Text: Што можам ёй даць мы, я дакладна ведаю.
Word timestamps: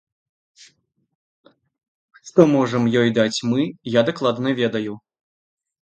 Што 2.31 2.41
можам 2.55 2.83
ёй 3.05 3.09
даць 3.21 3.39
мы, 3.53 3.61
я 4.01 4.09
дакладна 4.13 4.59
ведаю. 4.65 4.93